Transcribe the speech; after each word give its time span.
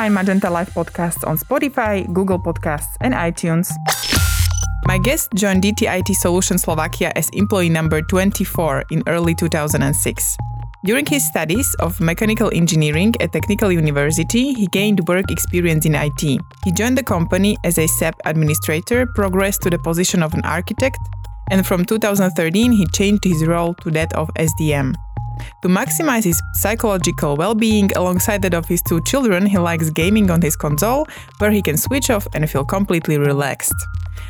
find 0.00 0.14
Magenta 0.14 0.48
Life 0.48 0.72
podcasts 0.72 1.28
on 1.28 1.36
Spotify, 1.36 2.10
Google 2.10 2.38
Podcasts, 2.38 2.96
and 3.02 3.12
iTunes. 3.12 3.68
My 4.86 4.96
guest 4.96 5.28
joined 5.34 5.62
DTIT 5.62 6.16
Solutions 6.16 6.62
Slovakia 6.62 7.12
as 7.16 7.28
employee 7.34 7.68
number 7.68 8.00
24 8.00 8.84
in 8.90 9.02
early 9.06 9.34
2006. 9.34 10.38
During 10.86 11.04
his 11.04 11.28
studies 11.28 11.76
of 11.80 12.00
mechanical 12.00 12.48
engineering 12.54 13.12
at 13.20 13.34
Technical 13.34 13.70
University, 13.70 14.54
he 14.54 14.66
gained 14.72 15.06
work 15.06 15.30
experience 15.30 15.84
in 15.84 15.94
IT. 15.94 16.40
He 16.64 16.72
joined 16.72 16.96
the 16.96 17.04
company 17.04 17.58
as 17.62 17.76
a 17.76 17.86
SAP 17.86 18.16
administrator, 18.24 19.04
progressed 19.14 19.60
to 19.64 19.68
the 19.68 19.78
position 19.78 20.22
of 20.22 20.32
an 20.32 20.40
architect, 20.48 20.96
and 21.50 21.66
from 21.66 21.84
2013 21.84 22.72
he 22.72 22.86
changed 22.86 23.24
his 23.24 23.44
role 23.44 23.74
to 23.84 23.90
that 23.90 24.14
of 24.14 24.32
SDM. 24.38 24.96
To 25.62 25.68
maximize 25.68 26.24
his 26.24 26.40
psychological 26.54 27.36
well 27.36 27.54
being 27.54 27.90
alongside 27.96 28.42
that 28.42 28.54
of 28.54 28.66
his 28.66 28.82
two 28.82 29.00
children, 29.04 29.46
he 29.46 29.58
likes 29.58 29.90
gaming 29.90 30.30
on 30.30 30.40
his 30.42 30.56
console, 30.56 31.06
where 31.38 31.50
he 31.50 31.62
can 31.62 31.76
switch 31.76 32.10
off 32.10 32.26
and 32.34 32.48
feel 32.48 32.64
completely 32.64 33.18
relaxed. 33.18 33.74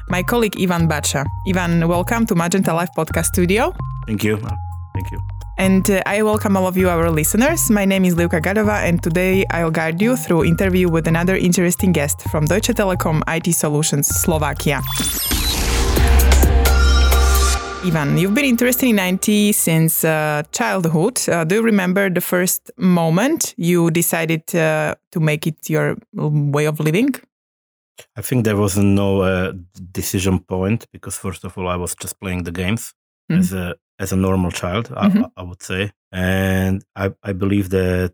My 0.09 0.23
colleague 0.23 0.57
Ivan 0.61 0.89
Bača. 0.89 1.25
Ivan, 1.49 1.87
welcome 1.87 2.27
to 2.27 2.35
Magenta 2.35 2.75
Life 2.75 2.91
Podcast 2.97 3.27
Studio. 3.27 3.75
Thank 4.07 4.25
you. 4.25 4.37
Thank 4.39 5.11
you. 5.13 5.21
And 5.59 5.91
uh, 5.91 6.03
I 6.07 6.23
welcome 6.23 6.57
all 6.57 6.67
of 6.67 6.77
you, 6.77 6.89
our 6.89 7.11
listeners. 7.11 7.71
My 7.71 7.85
name 7.85 8.07
is 8.07 8.17
Luka 8.17 8.41
Gadova, 8.41 8.83
and 8.83 9.03
today 9.03 9.45
I'll 9.51 9.71
guide 9.71 10.01
you 10.01 10.17
through 10.17 10.47
interview 10.47 10.89
with 10.89 11.07
another 11.07 11.37
interesting 11.37 11.93
guest 11.93 12.23
from 12.31 12.47
Deutsche 12.47 12.73
Telekom 12.73 13.23
IT 13.29 13.55
Solutions 13.55 14.09
Slovakia. 14.09 14.81
Ivan, 17.83 18.19
you've 18.19 18.35
been 18.35 18.45
interested 18.45 18.89
in 18.89 18.99
IT 18.99 19.55
since 19.55 20.05
uh, 20.05 20.43
childhood. 20.53 21.19
Uh, 21.27 21.45
do 21.45 21.55
you 21.55 21.63
remember 21.63 22.11
the 22.11 22.21
first 22.21 22.71
moment 22.77 23.55
you 23.57 23.91
decided 23.91 24.55
uh, 24.55 24.97
to 25.13 25.19
make 25.19 25.47
it 25.47 25.71
your 25.71 25.97
way 26.13 26.67
of 26.67 26.79
living? 26.79 27.15
I 28.17 28.21
think 28.21 28.45
there 28.45 28.59
was 28.59 28.77
no 28.77 29.23
uh, 29.23 29.55
decision 29.93 30.41
point 30.41 30.89
because 30.93 31.17
first 31.17 31.43
of 31.43 31.57
all, 31.57 31.69
I 31.69 31.77
was 31.77 31.95
just 31.95 32.21
playing 32.21 32.45
the 32.45 32.53
games 32.53 32.93
mm-hmm. 33.31 33.41
as 33.41 33.55
a 33.55 33.77
as 33.99 34.13
a 34.13 34.17
normal 34.17 34.51
child. 34.51 34.93
I, 34.95 35.25
I, 35.39 35.43
would 35.43 35.63
say, 35.63 35.93
and 36.13 36.85
I 36.97 37.13
I 37.23 37.33
believe 37.33 37.71
that 37.71 38.13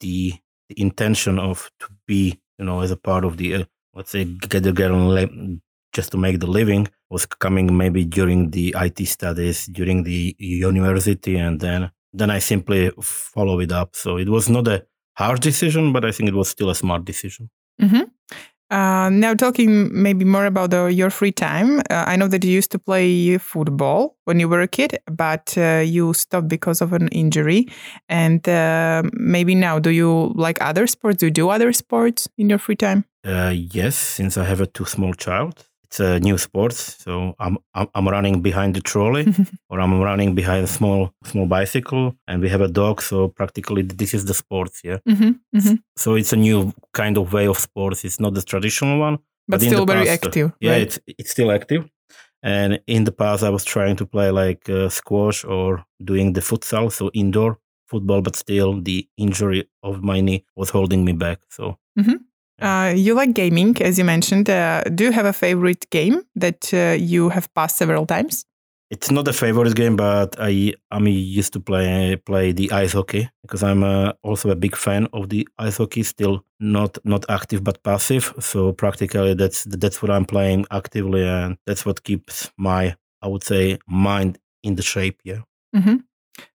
the, 0.00 0.32
the 0.68 0.80
intention 0.80 1.38
of 1.38 1.70
to 1.78 1.86
be 2.08 2.40
you 2.58 2.64
know 2.64 2.80
as 2.80 2.90
a 2.90 2.96
part 2.96 3.24
of 3.24 3.36
the 3.36 3.54
uh, 3.54 3.64
let's 3.94 4.10
say 4.10 4.24
get 4.24 4.64
together 4.64 4.94
just 5.96 6.10
to 6.12 6.18
make 6.18 6.38
the 6.40 6.50
living 6.58 6.86
was 7.10 7.24
coming 7.26 7.76
maybe 7.76 8.04
during 8.04 8.50
the 8.50 8.74
IT 8.86 8.98
studies 9.06 9.66
during 9.78 10.04
the 10.04 10.36
university, 10.38 11.36
and 11.36 11.60
then 11.60 11.90
then 12.12 12.30
I 12.30 12.40
simply 12.40 12.90
follow 13.34 13.60
it 13.60 13.72
up. 13.72 13.96
So 13.96 14.18
it 14.18 14.28
was 14.28 14.48
not 14.48 14.68
a 14.68 14.78
hard 15.16 15.40
decision, 15.40 15.92
but 15.92 16.04
I 16.04 16.12
think 16.12 16.28
it 16.28 16.34
was 16.34 16.48
still 16.48 16.70
a 16.70 16.74
smart 16.74 17.04
decision. 17.04 17.50
Mm-hmm. 17.82 18.04
Uh, 18.68 19.08
now, 19.10 19.32
talking 19.32 19.88
maybe 20.02 20.24
more 20.24 20.46
about 20.46 20.74
uh, 20.74 20.86
your 20.86 21.10
free 21.10 21.30
time, 21.30 21.78
uh, 21.78 22.04
I 22.06 22.16
know 22.16 22.26
that 22.26 22.42
you 22.44 22.50
used 22.50 22.72
to 22.72 22.80
play 22.80 23.38
football 23.38 24.16
when 24.24 24.40
you 24.40 24.48
were 24.48 24.60
a 24.60 24.66
kid, 24.66 24.98
but 25.06 25.56
uh, 25.56 25.84
you 25.86 26.12
stopped 26.14 26.48
because 26.48 26.80
of 26.80 26.92
an 26.92 27.06
injury. 27.08 27.68
And 28.08 28.46
uh, 28.48 29.04
maybe 29.12 29.54
now, 29.54 29.78
do 29.78 29.90
you 29.90 30.32
like 30.34 30.60
other 30.60 30.88
sports? 30.88 31.18
Do 31.18 31.26
you 31.26 31.30
do 31.30 31.48
other 31.48 31.72
sports 31.72 32.28
in 32.38 32.48
your 32.48 32.58
free 32.58 32.76
time? 32.76 33.04
Uh, 33.24 33.54
yes, 33.54 33.94
since 33.96 34.36
I 34.36 34.44
have 34.44 34.60
a 34.60 34.66
too 34.66 34.84
small 34.84 35.14
child 35.14 35.64
a 36.00 36.20
new 36.20 36.38
sports. 36.38 36.96
So 37.02 37.34
I'm 37.38 37.58
I'm, 37.74 38.08
running 38.08 38.42
behind 38.42 38.74
the 38.74 38.80
trolley, 38.80 39.26
or 39.70 39.80
I'm 39.80 40.00
running 40.00 40.34
behind 40.34 40.64
a 40.64 40.66
small 40.66 41.12
small 41.24 41.46
bicycle, 41.46 42.14
and 42.28 42.42
we 42.42 42.48
have 42.48 42.60
a 42.60 42.68
dog. 42.68 43.02
So 43.02 43.28
practically, 43.28 43.82
this 43.82 44.14
is 44.14 44.24
the 44.24 44.34
sports. 44.34 44.80
Yeah. 44.84 44.98
Mm-hmm, 45.08 45.58
mm-hmm. 45.58 45.74
So 45.96 46.14
it's 46.14 46.32
a 46.32 46.36
new 46.36 46.72
kind 46.92 47.16
of 47.18 47.32
way 47.32 47.46
of 47.46 47.58
sports. 47.58 48.04
It's 48.04 48.20
not 48.20 48.34
the 48.34 48.42
traditional 48.42 48.98
one, 48.98 49.18
but, 49.48 49.60
but 49.60 49.66
still 49.66 49.86
very 49.86 50.06
past, 50.06 50.24
active. 50.24 50.52
Yeah, 50.60 50.72
right? 50.72 50.82
it's 50.82 50.98
it's 51.06 51.30
still 51.30 51.50
active. 51.50 51.88
And 52.42 52.80
in 52.86 53.04
the 53.04 53.12
past, 53.12 53.42
I 53.42 53.50
was 53.50 53.64
trying 53.64 53.96
to 53.96 54.06
play 54.06 54.30
like 54.30 54.68
uh, 54.68 54.88
squash 54.88 55.44
or 55.44 55.84
doing 56.04 56.34
the 56.34 56.40
futsal, 56.40 56.92
so 56.92 57.10
indoor 57.12 57.58
football, 57.86 58.20
but 58.22 58.36
still 58.36 58.80
the 58.80 59.08
injury 59.16 59.68
of 59.82 60.02
my 60.02 60.20
knee 60.20 60.44
was 60.56 60.70
holding 60.70 61.04
me 61.04 61.12
back. 61.12 61.40
So 61.48 61.78
mm-hmm. 61.98 62.16
Uh, 62.60 62.94
you 62.96 63.14
like 63.14 63.34
gaming, 63.34 63.76
as 63.82 63.98
you 63.98 64.04
mentioned. 64.04 64.48
Uh, 64.48 64.82
do 64.94 65.04
you 65.04 65.12
have 65.12 65.26
a 65.26 65.32
favorite 65.32 65.88
game 65.90 66.22
that 66.34 66.72
uh, 66.72 66.96
you 66.98 67.28
have 67.28 67.52
passed 67.54 67.76
several 67.76 68.06
times? 68.06 68.44
It's 68.88 69.10
not 69.10 69.26
a 69.26 69.32
favorite 69.32 69.74
game, 69.74 69.96
but 69.96 70.36
I 70.38 70.74
I'm 70.92 71.08
used 71.08 71.52
to 71.54 71.60
play 71.60 72.16
play 72.24 72.52
the 72.52 72.70
ice 72.70 72.92
hockey 72.92 73.28
because 73.42 73.64
I'm 73.64 73.82
uh, 73.82 74.12
also 74.22 74.50
a 74.50 74.54
big 74.54 74.76
fan 74.76 75.08
of 75.12 75.28
the 75.28 75.46
ice 75.58 75.78
hockey. 75.78 76.04
Still 76.04 76.44
not 76.60 76.96
not 77.04 77.24
active 77.28 77.64
but 77.64 77.82
passive. 77.82 78.32
So 78.38 78.72
practically 78.72 79.34
that's 79.34 79.64
that's 79.64 80.00
what 80.02 80.10
I'm 80.12 80.24
playing 80.24 80.66
actively, 80.70 81.26
and 81.26 81.58
that's 81.66 81.84
what 81.84 82.04
keeps 82.04 82.52
my 82.56 82.94
I 83.22 83.26
would 83.28 83.42
say 83.42 83.78
mind 83.88 84.38
in 84.62 84.76
the 84.76 84.82
shape. 84.82 85.20
Yeah. 85.24 85.42
Mm-hmm. 85.74 85.96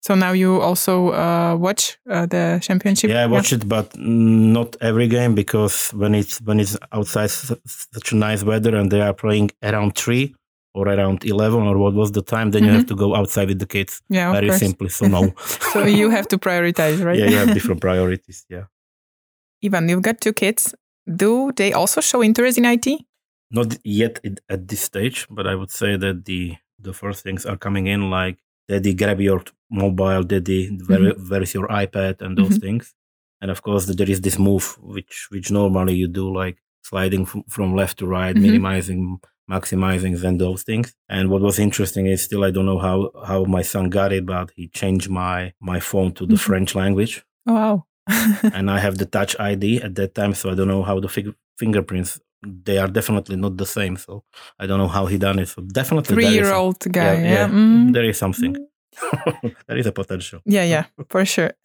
So 0.01 0.15
now 0.15 0.33
you 0.33 0.61
also 0.61 1.13
uh, 1.13 1.57
watch 1.57 1.99
uh, 2.09 2.27
the 2.27 2.59
championship. 2.63 3.11
Yeah, 3.11 3.25
I 3.25 3.27
watch 3.27 3.53
yeah. 3.53 3.59
it, 3.59 3.69
but 3.69 3.97
not 3.97 4.77
every 4.81 5.09
game 5.09 5.35
because 5.35 5.91
when 5.91 6.15
it's 6.15 6.41
when 6.41 6.61
it's 6.61 6.77
outside 6.93 7.31
such 7.31 8.13
a 8.13 8.17
nice 8.17 8.43
weather 8.43 8.77
and 8.77 8.91
they 8.91 9.01
are 9.01 9.15
playing 9.15 9.51
around 9.63 9.97
three 9.97 10.35
or 10.75 10.89
around 10.89 11.25
eleven 11.25 11.63
or 11.63 11.79
what 11.79 11.95
was 11.95 12.13
the 12.13 12.23
time, 12.23 12.51
then 12.51 12.63
mm-hmm. 12.63 12.69
you 12.69 12.73
have 12.73 12.87
mm-hmm. 12.87 12.97
to 12.97 13.05
go 13.05 13.15
outside 13.15 13.49
with 13.49 13.59
the 13.59 13.67
kids. 13.67 14.03
Yeah, 14.09 14.33
very 14.33 14.53
simply. 14.53 14.89
So 14.89 15.07
no. 15.07 15.35
so 15.73 15.85
you 15.85 16.11
have 16.11 16.29
to 16.29 16.39
prioritize, 16.39 17.05
right? 17.05 17.19
yeah, 17.19 17.29
you 17.29 17.37
have 17.37 17.53
different 17.53 17.81
priorities. 17.81 18.47
Yeah. 18.49 18.65
Ivan, 19.65 19.89
you've 19.89 20.03
got 20.03 20.21
two 20.21 20.33
kids. 20.33 20.75
Do 21.07 21.53
they 21.57 21.73
also 21.73 22.01
show 22.01 22.23
interest 22.23 22.57
in 22.59 22.65
IT? 22.65 22.87
Not 23.51 23.77
yet 23.85 24.21
at 24.49 24.69
this 24.69 24.81
stage, 24.81 25.27
but 25.29 25.47
I 25.47 25.55
would 25.55 25.71
say 25.71 25.97
that 25.97 26.25
the 26.25 26.57
the 26.79 26.93
first 26.95 27.23
things 27.23 27.45
are 27.45 27.57
coming 27.57 27.87
in 27.87 28.11
like 28.11 28.39
daddy 28.69 28.95
grab 28.95 29.21
your 29.21 29.43
mobile 29.71 30.23
daddy 30.23 30.79
where, 30.87 30.99
mm-hmm. 30.99 31.29
where 31.29 31.43
is 31.43 31.55
your 31.55 31.69
ipad 31.69 32.21
and 32.23 32.37
those 32.37 32.49
mm-hmm. 32.49 32.67
things 32.67 32.95
and 33.41 33.51
of 33.51 33.63
course 33.63 33.87
there 33.87 34.11
is 34.11 34.21
this 34.21 34.39
move 34.39 34.77
which 34.81 35.29
which 35.31 35.51
normally 35.51 35.95
you 35.95 36.09
do 36.09 36.33
like 36.35 36.59
sliding 36.83 37.23
f- 37.23 37.37
from 37.49 37.75
left 37.75 37.99
to 37.99 38.07
right 38.07 38.35
mm-hmm. 38.35 38.47
minimizing 38.47 39.19
maximizing 39.51 40.23
and 40.23 40.41
those 40.41 40.63
things 40.63 40.95
and 41.09 41.29
what 41.29 41.43
was 41.43 41.59
interesting 41.59 42.07
is 42.07 42.23
still 42.23 42.45
i 42.45 42.51
don't 42.51 42.67
know 42.67 42.79
how 42.79 43.11
how 43.27 43.45
my 43.45 43.63
son 43.63 43.89
got 43.89 44.13
it 44.13 44.25
but 44.25 44.51
he 44.55 44.69
changed 44.69 45.11
my 45.11 45.53
my 45.61 45.81
phone 45.81 46.13
to 46.13 46.25
the 46.25 46.35
mm-hmm. 46.35 46.47
french 46.47 46.75
language 46.75 47.25
oh, 47.47 47.55
wow 47.55 47.85
and 48.55 48.71
i 48.71 48.79
have 48.79 48.99
the 48.99 49.07
touch 49.07 49.35
id 49.41 49.83
at 49.83 49.95
that 49.97 50.15
time 50.15 50.35
so 50.35 50.51
i 50.51 50.55
don't 50.55 50.69
know 50.69 50.83
how 50.83 51.01
the 51.01 51.09
fig- 51.09 51.35
fingerprints 51.59 52.21
they 52.43 52.79
are 52.79 52.89
definitely 52.89 53.37
not 53.37 53.57
the 53.57 53.67
same. 53.67 53.97
So 53.97 54.25
I 54.59 54.67
don't 54.67 54.79
know 54.79 54.89
how 54.89 55.07
he 55.07 55.19
done 55.19 55.39
it. 55.39 55.49
So 55.49 55.63
definitely 55.63 56.15
three 56.15 56.29
year 56.29 56.53
old 56.53 56.81
guy. 56.81 57.15
Yeah, 57.15 57.23
yeah. 57.23 57.33
yeah. 57.33 57.49
Mm. 57.49 57.93
there 57.93 58.05
is 58.05 58.19
something. 58.19 58.55
Mm. 58.55 58.67
there 59.67 59.79
is 59.79 59.87
a 59.87 59.93
potential. 59.93 60.41
Yeah, 60.45 60.65
yeah, 60.65 60.85
for 61.09 61.25
sure. 61.25 61.53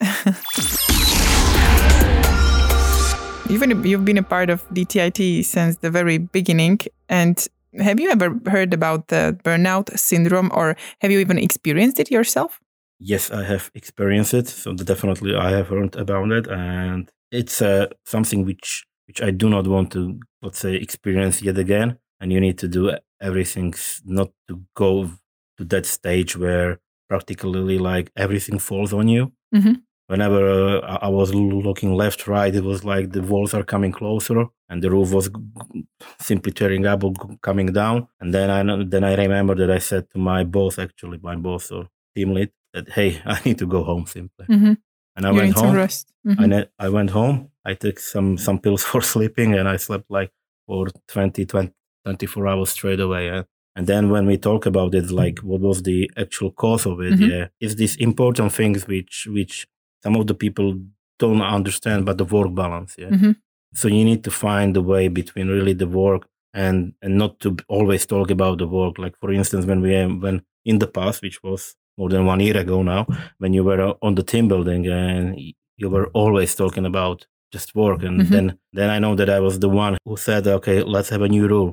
Ivan 3.48 3.84
you've 3.84 4.04
been 4.04 4.18
a 4.18 4.24
part 4.24 4.50
of 4.50 4.68
DTIT 4.70 5.44
since 5.44 5.76
the 5.76 5.90
very 5.90 6.18
beginning, 6.18 6.80
and 7.08 7.46
have 7.78 8.00
you 8.00 8.10
ever 8.10 8.40
heard 8.46 8.74
about 8.74 9.08
the 9.08 9.38
burnout 9.44 9.96
syndrome, 9.96 10.50
or 10.52 10.76
have 11.00 11.12
you 11.12 11.20
even 11.20 11.38
experienced 11.38 12.00
it 12.00 12.10
yourself? 12.10 12.60
Yes, 12.98 13.30
I 13.30 13.44
have 13.44 13.70
experienced 13.74 14.34
it. 14.34 14.48
So 14.48 14.72
definitely, 14.72 15.36
I 15.36 15.50
have 15.50 15.70
learned 15.70 15.94
about 15.94 16.32
it, 16.32 16.48
and 16.48 17.10
it's 17.30 17.62
uh, 17.62 17.86
something 18.04 18.44
which 18.44 18.84
which 19.06 19.22
I 19.22 19.30
do 19.30 19.48
not 19.48 19.66
want 19.66 19.92
to, 19.92 20.18
let's 20.46 20.60
say, 20.60 20.74
experience 20.76 21.42
yet 21.42 21.58
again. 21.58 21.98
And 22.20 22.32
you 22.32 22.40
need 22.40 22.58
to 22.58 22.68
do 22.68 22.82
everything 23.20 23.74
not 24.04 24.30
to 24.48 24.62
go 24.74 25.10
to 25.58 25.64
that 25.72 25.84
stage 25.86 26.36
where 26.36 26.80
practically 27.08 27.78
like 27.78 28.10
everything 28.16 28.58
falls 28.58 28.92
on 28.92 29.08
you. 29.08 29.32
Mm-hmm. 29.54 29.74
Whenever 30.06 30.40
uh, 30.84 30.98
I 31.02 31.08
was 31.08 31.34
looking 31.34 31.92
left, 31.94 32.28
right, 32.28 32.54
it 32.54 32.62
was 32.62 32.84
like 32.84 33.10
the 33.10 33.22
walls 33.22 33.52
are 33.54 33.64
coming 33.64 33.90
closer 33.90 34.46
and 34.68 34.82
the 34.82 34.90
roof 34.90 35.12
was 35.12 35.28
simply 36.20 36.52
tearing 36.52 36.86
up 36.86 37.02
or 37.02 37.12
coming 37.42 37.72
down. 37.72 38.06
And 38.20 38.32
then 38.32 38.48
I 38.56 38.60
then 38.84 39.02
I 39.02 39.14
remember 39.16 39.54
that 39.56 39.70
I 39.70 39.78
said 39.78 40.08
to 40.12 40.18
my 40.18 40.44
boss, 40.44 40.78
actually 40.78 41.18
my 41.30 41.34
boss 41.34 41.72
or 41.72 41.88
team 42.14 42.34
lead, 42.34 42.50
that 42.72 42.90
hey, 42.90 43.20
I 43.26 43.40
need 43.44 43.58
to 43.58 43.66
go 43.66 43.82
home 43.82 44.06
simply. 44.06 44.46
Mm-hmm. 44.46 44.74
And 45.16 45.26
I 45.26 45.30
you 45.30 45.38
went 45.40 45.54
home. 45.58 45.74
Mm-hmm. 45.74 46.42
And 46.42 46.68
I 46.78 46.88
went 46.88 47.10
home 47.10 47.50
I 47.66 47.74
took 47.74 47.98
some 47.98 48.38
some 48.38 48.58
pills 48.60 48.84
for 48.90 49.02
sleeping 49.02 49.54
and 49.54 49.68
I 49.68 49.76
slept 49.76 50.06
like 50.08 50.30
for 50.66 50.88
20, 51.08 51.46
20 51.46 51.72
24 52.06 52.46
hours 52.46 52.70
straight 52.70 53.00
away. 53.00 53.26
Yeah? 53.26 53.42
And 53.74 53.86
then 53.86 54.10
when 54.10 54.26
we 54.26 54.38
talk 54.38 54.64
about 54.64 54.94
it, 54.94 55.10
like 55.10 55.40
what 55.40 55.60
was 55.60 55.82
the 55.82 56.10
actual 56.16 56.50
cause 56.52 56.86
of 56.86 57.00
it? 57.00 57.14
Mm-hmm. 57.14 57.30
Yeah, 57.30 57.46
it's 57.60 57.74
these 57.74 57.96
important 57.96 58.52
things 58.52 58.86
which 58.86 59.26
which 59.30 59.66
some 60.02 60.16
of 60.16 60.26
the 60.26 60.34
people 60.34 60.78
don't 61.18 61.42
understand, 61.42 62.06
but 62.06 62.16
the 62.16 62.24
work 62.24 62.54
balance. 62.54 62.94
Yeah. 62.96 63.10
Mm-hmm. 63.10 63.32
So 63.74 63.88
you 63.88 64.04
need 64.04 64.24
to 64.24 64.30
find 64.30 64.74
the 64.74 64.82
way 64.82 65.08
between 65.08 65.48
really 65.48 65.74
the 65.74 65.88
work 65.88 66.22
and 66.54 66.94
and 67.02 67.18
not 67.18 67.40
to 67.40 67.56
always 67.68 68.06
talk 68.06 68.30
about 68.30 68.58
the 68.58 68.66
work. 68.66 68.98
Like 68.98 69.16
for 69.18 69.32
instance, 69.32 69.66
when 69.66 69.82
we 69.82 69.92
when 70.06 70.42
in 70.64 70.78
the 70.78 70.86
past, 70.86 71.22
which 71.22 71.42
was 71.42 71.76
more 71.98 72.08
than 72.08 72.24
one 72.24 72.40
year 72.40 72.56
ago 72.56 72.82
now, 72.82 73.06
when 73.38 73.52
you 73.52 73.64
were 73.64 73.94
on 74.00 74.14
the 74.14 74.22
team 74.22 74.48
building 74.48 74.86
and 74.86 75.38
you 75.76 75.90
were 75.90 76.06
always 76.14 76.54
talking 76.54 76.86
about 76.86 77.26
just 77.54 77.74
work. 77.74 78.02
And 78.02 78.20
Mhm. 78.20 78.28
then 78.30 78.58
then 78.72 78.90
I 78.90 78.98
know 78.98 79.14
that 79.16 79.28
I 79.28 79.40
was 79.40 79.58
the 79.58 79.68
one 79.68 79.96
who 80.04 80.16
said, 80.16 80.46
okay, 80.46 80.82
let's 80.82 81.10
have 81.10 81.22
a 81.24 81.28
new 81.28 81.46
rule. 81.48 81.72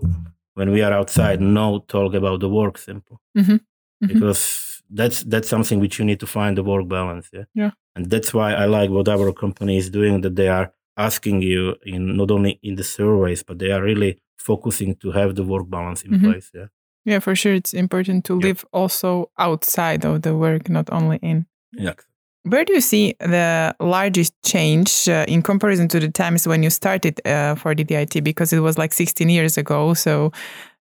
When 0.55 0.71
we 0.71 0.81
are 0.83 0.93
outside, 0.93 1.41
no 1.41 1.79
talk 1.87 2.13
about 2.13 2.39
the 2.39 2.49
work. 2.49 2.77
Simple 2.77 3.17
Mhm. 3.37 3.59
Mhm. 4.03 4.07
because 4.07 4.81
that's 4.89 5.23
that's 5.23 5.47
something 5.49 5.79
which 5.81 5.97
you 5.99 6.05
need 6.05 6.19
to 6.19 6.27
find 6.27 6.55
the 6.57 6.63
work 6.63 6.87
balance 6.87 7.27
yeah 7.33 7.45
Yeah. 7.55 7.71
and 7.95 8.09
that's 8.11 8.31
why 8.33 8.53
i 8.63 8.65
like 8.65 8.89
what 8.91 9.07
our 9.07 9.31
company 9.33 9.77
is 9.77 9.89
doing 9.89 10.21
that 10.21 10.35
they 10.35 10.49
are 10.49 10.67
asking 10.97 11.41
you 11.41 11.75
in 11.85 12.15
not 12.17 12.29
only 12.31 12.59
in 12.61 12.75
the 12.75 12.83
surveys 12.83 13.43
but 13.43 13.57
they 13.59 13.71
are 13.71 13.81
really 13.81 14.11
focusing 14.37 14.95
to 14.97 15.11
have 15.11 15.33
the 15.35 15.43
work 15.43 15.67
balance 15.69 16.03
in 16.05 16.11
Mhm. 16.13 16.21
place 16.23 16.51
yeah 16.53 16.67
Yeah, 17.05 17.19
for 17.21 17.35
sure. 17.35 17.53
It's 17.55 17.73
important 17.73 18.23
to 18.25 18.33
Yeah. 18.33 18.47
live 18.47 18.65
also 18.71 19.29
outside 19.37 20.05
of 20.07 20.21
the 20.21 20.33
work, 20.37 20.69
not 20.69 20.89
only 20.91 21.17
in. 21.21 21.45
yeah 21.77 21.95
Where 22.43 22.65
do 22.65 22.73
you 22.73 22.81
see 22.81 23.15
the 23.19 23.73
largest 23.79 24.33
change 24.43 25.07
uh, 25.07 25.25
in 25.27 25.41
comparison 25.41 25.87
to 25.89 25.99
the 25.99 26.09
times 26.09 26.45
when 26.47 26.61
you 26.61 26.69
started 26.69 27.25
uh, 27.25 27.55
for 27.55 27.73
DTIT? 27.73 28.21
Because 28.23 28.51
it 28.51 28.59
was 28.59 28.77
like 28.77 28.93
16 28.93 29.29
years 29.29 29.57
ago. 29.57 29.93
So, 29.93 30.31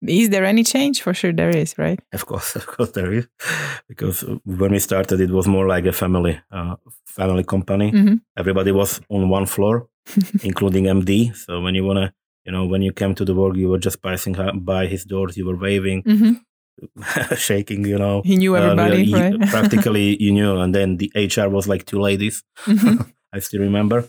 is 0.06 0.30
there 0.30 0.44
any 0.44 0.62
change? 0.62 1.02
For 1.02 1.12
sure, 1.12 1.32
there 1.32 1.50
is, 1.50 1.76
right? 1.76 1.98
of 2.12 2.26
course 2.26 2.54
of 2.60 2.66
course 2.66 2.92
there 2.92 3.12
is 3.12 3.26
because 3.88 4.24
when 4.44 4.70
we 4.72 4.78
started 4.78 5.20
it 5.20 5.30
was 5.30 5.46
more 5.48 5.66
like 5.66 5.86
a 5.86 5.92
family 5.92 6.40
uh, 6.52 6.76
family 7.06 7.44
company 7.44 7.90
hmm 7.90 8.14
everybody 8.36 8.70
was 8.72 9.00
on 9.08 9.28
one 9.28 9.46
floor 9.46 9.88
including 10.42 10.84
md 10.84 11.34
so 11.36 11.60
when 11.60 11.74
you 11.74 11.84
want 11.84 11.98
to 11.98 12.12
you 12.46 12.52
know 12.52 12.64
when 12.66 12.82
you 12.82 12.92
came 12.92 13.14
to 13.14 13.24
the 13.24 13.34
work 13.34 13.56
you 13.56 13.68
were 13.68 13.78
just 13.88 14.00
passing 14.00 14.34
by 14.72 14.86
his 14.86 15.04
doors 15.04 15.36
you 15.36 15.44
were 15.46 15.56
waving 15.56 16.02
hmm 16.02 16.32
shaking 17.36 17.84
you 17.86 17.98
know. 17.98 18.22
He 18.24 18.36
knew 18.36 18.56
Uh, 18.56 18.60
everybody, 18.60 19.02
you- 19.04 19.16
right? 19.16 19.40
practically 19.56 20.16
you 20.22 20.32
knew 20.32 20.56
and 20.58 20.74
then 20.74 20.96
the 20.98 21.10
hr 21.14 21.48
was 21.48 21.66
like 21.68 21.84
two 21.84 22.00
ladies. 22.00 22.42
Mhm. 22.66 23.12
i 23.34 23.38
still 23.40 23.60
remember. 23.60 24.04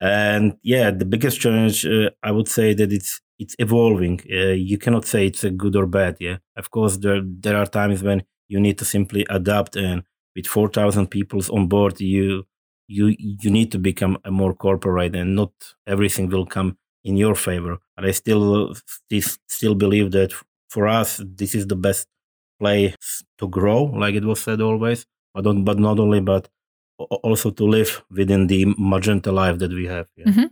And 0.00 0.56
yeah 0.62 0.90
the 0.90 1.04
biggest 1.04 1.40
challenge 1.40 1.86
uh, 1.86 2.10
i 2.22 2.30
would 2.30 2.48
say 2.48 2.74
that 2.74 2.92
it's 2.92 3.20
it's 3.42 3.54
evolving. 3.58 4.20
Uh, 4.30 4.52
you 4.70 4.76
cannot 4.78 5.04
say 5.06 5.26
it's 5.26 5.44
a 5.44 5.50
good 5.50 5.74
or 5.76 5.86
bad 5.86 6.16
yeah? 6.20 6.38
Of 6.56 6.70
course 6.70 6.98
there 6.98 7.22
there 7.44 7.56
are 7.56 7.66
times 7.66 8.02
when 8.02 8.22
you 8.48 8.60
need 8.60 8.76
to 8.78 8.84
simply 8.84 9.22
adapt 9.30 9.76
and 9.76 10.02
with 10.36 10.46
4000 10.46 11.06
people 11.10 11.40
on 11.50 11.66
board 11.68 12.00
you 12.00 12.44
you 12.88 13.14
you 13.18 13.50
need 13.50 13.70
to 13.72 13.78
become 13.78 14.18
a 14.24 14.30
more 14.30 14.54
corporate 14.54 15.14
and 15.20 15.34
not 15.36 15.52
everything 15.86 16.28
will 16.30 16.46
come 16.46 16.76
in 17.04 17.16
your 17.16 17.34
favor. 17.34 17.78
But 17.96 18.04
i 18.06 18.12
still, 18.12 18.74
still 19.48 19.74
believe 19.74 20.10
that 20.10 20.32
for 20.70 20.88
us 20.88 21.20
this 21.40 21.54
is 21.54 21.66
the 21.66 21.76
best 21.76 22.06
place 22.60 23.22
to 23.38 23.48
grow 23.48 23.84
like 24.02 24.14
it 24.14 24.24
was 24.24 24.40
said 24.40 24.60
always 24.60 25.06
but, 25.34 25.44
don't, 25.44 25.64
but 25.64 25.78
not 25.78 25.98
only 25.98 26.20
but 26.20 26.48
also 27.22 27.50
to 27.50 27.64
live 27.64 28.02
within 28.10 28.46
the 28.46 28.66
magenta 28.78 29.32
life 29.32 29.58
that 29.58 29.72
we 29.72 29.86
have 29.86 30.08
yeah. 30.16 30.26
Mhm. 30.26 30.50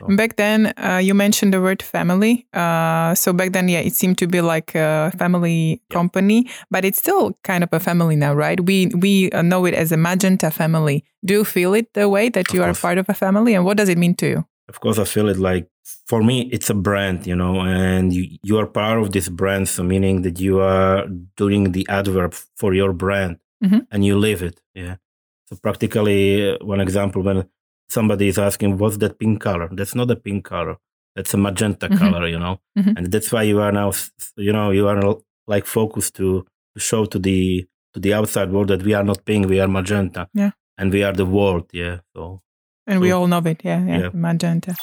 So- 0.00 0.08
Back 0.16 0.34
then, 0.34 0.72
uh, 0.76 0.98
you 1.00 1.14
mentioned 1.14 1.54
the 1.54 1.60
word 1.60 1.80
family. 1.80 2.44
Uh, 2.52 3.14
so 3.14 3.32
back 3.32 3.52
then, 3.52 3.68
yeah, 3.68 3.78
it 3.78 3.94
seemed 3.94 4.18
to 4.18 4.26
be 4.26 4.40
like 4.40 4.74
a 4.74 5.12
family 5.16 5.58
Yeah. 5.70 5.94
company, 5.98 6.48
but 6.72 6.84
it's 6.84 6.98
still 6.98 7.38
kind 7.44 7.62
of 7.62 7.68
a 7.72 7.78
family 7.78 8.16
now, 8.16 8.34
right? 8.34 8.58
We 8.58 8.90
we 9.04 9.30
uh, 9.30 9.42
know 9.42 9.66
it 9.66 9.74
as 9.74 9.92
a 9.92 9.96
Magenta 9.96 10.50
family. 10.50 11.04
Do 11.24 11.34
you 11.34 11.44
feel 11.44 11.72
it 11.74 11.86
the 11.94 12.08
way 12.08 12.30
that 12.30 12.48
Of 12.50 12.54
you 12.56 12.62
are 12.64 12.74
part 12.74 12.98
of 12.98 13.06
a 13.08 13.14
family, 13.14 13.54
and 13.54 13.64
what 13.64 13.76
does 13.76 13.88
it 13.88 13.96
mean 13.96 14.14
to 14.16 14.26
you? 14.26 14.44
Of 14.70 14.76
course 14.82 14.98
i 15.04 15.04
feel 15.14 15.28
it 15.34 15.38
like 15.50 15.66
for 16.10 16.20
me 16.28 16.36
it's 16.54 16.70
a 16.70 16.78
brand 16.88 17.18
you 17.30 17.36
know 17.42 17.54
and 17.60 18.12
you, 18.16 18.24
you 18.48 18.54
are 18.60 18.66
part 18.80 18.96
of 19.02 19.06
this 19.14 19.28
brand 19.40 19.64
so 19.74 19.82
meaning 19.92 20.16
that 20.26 20.36
you 20.46 20.54
are 20.60 20.98
doing 21.42 21.62
the 21.76 21.84
adverb 21.98 22.32
for 22.60 22.70
your 22.80 22.92
brand 23.04 23.34
Mhm. 23.66 23.80
and 23.92 24.00
you 24.08 24.14
live 24.26 24.40
it 24.50 24.56
yeah 24.82 24.94
so 25.48 25.52
practically 25.66 26.20
uh, 26.52 26.56
one 26.74 26.80
example 26.86 27.20
when 27.22 27.38
somebody 27.96 28.26
is 28.32 28.38
asking 28.38 28.78
what's 28.78 28.98
that 29.02 29.18
pink 29.18 29.36
color 29.48 29.68
that's 29.78 29.94
not 30.00 30.10
a 30.10 30.16
pink 30.26 30.44
color 30.44 30.76
that's 31.16 31.34
a 31.34 31.36
magenta 31.46 31.86
Mhm. 31.88 31.98
color 32.02 32.26
you 32.34 32.38
know 32.44 32.54
Mhm. 32.78 32.92
and 32.96 33.04
that's 33.12 33.30
why 33.34 33.42
you 33.50 33.58
are 33.66 33.72
now 33.82 33.88
you 34.46 34.52
know 34.56 34.70
you 34.78 34.84
are 34.88 35.00
like 35.54 35.66
focused 35.66 36.14
to, 36.20 36.28
to 36.74 36.78
show 36.88 37.02
to 37.12 37.18
the 37.18 37.66
to 37.94 37.98
the 38.04 38.12
outside 38.18 38.48
world 38.54 38.68
that 38.68 38.82
we 38.88 38.92
are 38.98 39.04
not 39.10 39.18
pink 39.28 39.42
we 39.52 39.58
are 39.62 39.68
magenta 39.78 40.22
Yeah. 40.40 40.52
and 40.78 40.92
we 40.94 41.00
are 41.06 41.12
the 41.22 41.26
world 41.38 41.66
yeah 41.82 41.96
so 42.14 42.40
And 42.90 43.00
we 43.00 43.12
all 43.12 43.26
know 43.28 43.38
it, 43.46 43.60
yeah, 43.64 43.84
yeah, 43.86 43.98
Yeah. 43.98 44.10
Magenta. 44.12 44.74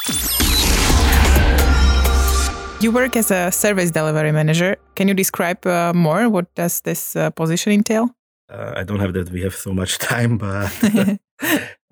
You 2.80 2.92
work 2.92 3.15
as 3.18 3.31
a 3.31 3.51
service 3.51 3.92
delivery 3.92 4.31
manager. 4.31 4.77
Can 4.95 5.07
you 5.07 5.13
describe 5.13 5.65
uh, 5.65 5.92
more? 5.94 6.30
What 6.30 6.54
does 6.56 6.81
this 6.81 7.15
uh, 7.15 7.30
position 7.31 7.74
entail? 7.74 8.09
uh, 8.50 8.74
I 8.77 8.83
don't 8.83 9.00
have 9.00 9.13
that. 9.13 9.30
We 9.31 9.42
have 9.42 9.56
so 9.56 9.74
much 9.74 9.98
time, 10.12 10.38
but 10.38 10.71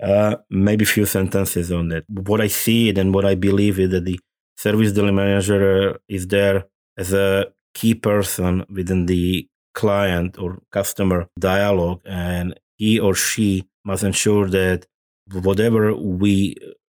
uh, 0.03 0.35
maybe 0.49 0.83
a 0.83 0.87
few 0.87 1.05
sentences 1.05 1.71
on 1.71 1.89
that. 1.89 2.05
What 2.07 2.39
I 2.39 2.47
see 2.47 2.89
and 2.97 3.13
what 3.13 3.25
I 3.25 3.35
believe 3.35 3.77
is 3.79 3.89
that 3.89 4.05
the 4.05 4.19
service 4.55 4.93
delivery 4.93 5.15
manager 5.25 5.89
uh, 5.89 5.97
is 6.07 6.27
there 6.27 6.65
as 6.97 7.11
a 7.13 7.47
key 7.73 7.93
person 7.95 8.63
within 8.69 9.05
the 9.07 9.47
client 9.73 10.37
or 10.39 10.59
customer 10.71 11.27
dialogue, 11.37 11.99
and 12.05 12.57
he 12.77 12.99
or 12.99 13.15
she 13.15 13.67
must 13.83 14.03
ensure 14.03 14.47
that 14.49 14.85
whatever 15.33 15.95
we 15.95 16.55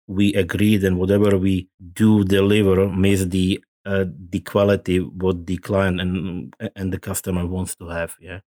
we 0.07 0.33
agreed 0.33 0.83
and 0.83 0.97
whatever 0.99 1.37
we 1.37 1.69
do 1.93 2.23
deliver 2.23 2.89
meets 2.89 3.25
the 3.25 3.63
uh, 3.85 4.05
the 4.29 4.39
quality 4.41 4.99
what 4.99 5.45
the 5.47 5.57
client 5.57 5.99
and 6.01 6.53
and 6.75 6.91
the 6.93 6.99
customer 6.99 7.45
wants 7.45 7.75
to 7.75 7.87
have. 7.89 8.15
Yeah. 8.19 8.39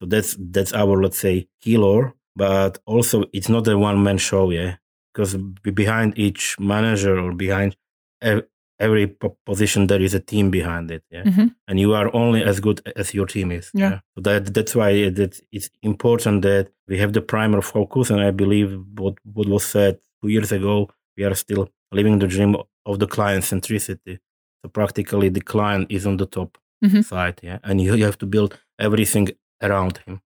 So 0.00 0.06
that's 0.08 0.36
that's 0.38 0.72
our 0.74 1.02
let's 1.02 1.18
say 1.18 1.48
killer, 1.62 2.14
but 2.36 2.78
also 2.86 3.24
it's 3.32 3.48
not 3.48 3.68
a 3.68 3.78
one 3.78 4.02
man 4.02 4.18
show, 4.18 4.50
yeah. 4.50 4.76
Because 5.14 5.36
behind 5.74 6.18
each 6.18 6.56
manager 6.60 7.18
or 7.18 7.32
behind 7.32 7.76
every 8.80 9.06
po- 9.06 9.36
position 9.46 9.86
there 9.86 10.02
is 10.04 10.14
a 10.14 10.20
team 10.20 10.50
behind 10.50 10.90
it, 10.90 11.02
yeah. 11.10 11.24
Mhm. 11.24 11.54
And 11.68 11.78
you 11.80 11.94
are 11.94 12.10
only 12.14 12.42
as 12.44 12.60
good 12.60 12.80
as 12.96 13.14
your 13.14 13.26
team 13.26 13.50
is. 13.52 13.70
Yeah. 13.74 14.00
So 14.14 14.22
that 14.22 14.54
that's 14.54 14.74
why 14.74 15.10
that 15.10 15.40
it's 15.52 15.70
important 15.82 16.42
that 16.42 16.68
we 16.88 16.98
have 17.00 17.12
the 17.12 17.20
primer 17.22 17.62
focus, 17.62 18.10
and 18.10 18.20
I 18.20 18.30
believe 18.32 18.78
what 19.00 19.14
what 19.34 19.48
was 19.48 19.64
said 19.64 19.98
two 20.22 20.28
years 20.30 20.52
ago, 20.52 20.88
we 21.16 21.24
are 21.26 21.34
still 21.34 21.68
living 21.92 22.18
the 22.20 22.26
dream 22.28 22.56
of 22.84 22.98
the 22.98 23.06
client 23.06 23.44
centricity. 23.44 24.18
So 24.64 24.68
practically, 24.70 25.30
the 25.30 25.40
client 25.42 25.86
is 25.90 26.06
on 26.06 26.16
the 26.16 26.26
top 26.26 26.58
Mhm. 26.84 27.02
side, 27.04 27.40
yeah, 27.42 27.58
and 27.64 27.80
you, 27.80 27.94
you 27.96 28.04
have 28.04 28.18
to 28.18 28.26
build 28.26 28.58
everything 28.78 29.28
around 29.62 29.98
him. 30.06 30.20